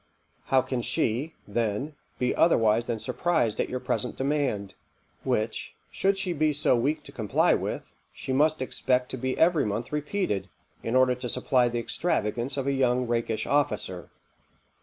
[0.45, 4.73] How can she, then, be otherwise than surprized at your present demand?
[5.23, 9.63] which, should she be so weak to comply with, she must expect to be every
[9.63, 10.49] month repeated,
[10.81, 14.09] in order to supply the extravagance of a young rakish officer.